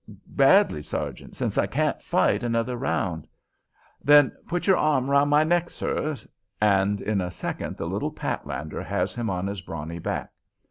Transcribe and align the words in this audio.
"Badly, 0.25 0.81
sergeant, 0.81 1.35
since 1.35 1.59
I 1.59 1.67
can't 1.67 2.01
fight 2.01 2.41
another 2.41 2.75
round." 2.75 3.27
"Then 4.03 4.31
put 4.47 4.65
your 4.65 4.77
arm 4.77 5.11
round 5.11 5.29
my 5.29 5.43
neck, 5.43 5.69
sir," 5.69 6.15
and 6.59 6.99
in 6.99 7.21
a 7.21 7.29
second 7.29 7.77
the 7.77 7.85
little 7.85 8.11
Patlander 8.11 8.81
has 8.81 9.13
him 9.13 9.29
on 9.29 9.45
his 9.45 9.61
brawny 9.61 9.99
back. 9.99 10.31